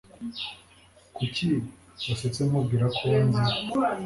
Kuki 1.15 1.47
wasetse 2.09 2.41
nkubwira 2.47 2.85
ko 2.97 3.05
nzi? 3.25 3.43